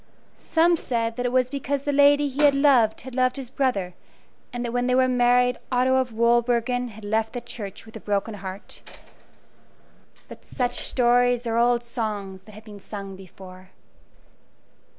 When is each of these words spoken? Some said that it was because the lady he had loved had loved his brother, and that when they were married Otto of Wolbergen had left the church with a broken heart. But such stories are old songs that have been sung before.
Some 0.39 0.77
said 0.77 1.15
that 1.15 1.27
it 1.27 1.31
was 1.31 1.51
because 1.51 1.83
the 1.83 1.91
lady 1.91 2.27
he 2.27 2.41
had 2.41 2.55
loved 2.55 3.01
had 3.01 3.13
loved 3.13 3.35
his 3.37 3.51
brother, 3.51 3.93
and 4.51 4.65
that 4.65 4.71
when 4.73 4.87
they 4.87 4.95
were 4.95 5.07
married 5.07 5.59
Otto 5.71 5.97
of 5.97 6.11
Wolbergen 6.11 6.87
had 6.87 7.03
left 7.05 7.33
the 7.33 7.39
church 7.39 7.85
with 7.85 7.95
a 7.95 7.99
broken 7.99 8.33
heart. 8.33 8.81
But 10.27 10.43
such 10.43 10.87
stories 10.87 11.45
are 11.45 11.59
old 11.59 11.85
songs 11.85 12.41
that 12.45 12.53
have 12.55 12.65
been 12.65 12.79
sung 12.79 13.15
before. 13.15 13.69